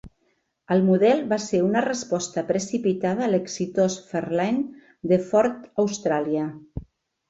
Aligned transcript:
El 0.75 0.79
model 0.87 1.21
va 1.33 1.37
ser 1.43 1.59
una 1.65 1.83
resposta 1.87 2.45
precipitada 2.49 3.27
a 3.27 3.31
l"exitós 3.31 4.01
Fairlane 4.11 4.69
de 5.15 5.25
Ford 5.31 5.73
Austràlia. 5.87 6.53